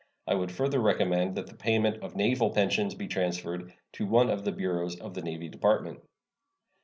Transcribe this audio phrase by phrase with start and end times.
[0.25, 4.43] I would further recommend that the payment of naval pensions be transferred to one of
[4.45, 5.99] the bureaus of the Navy Department.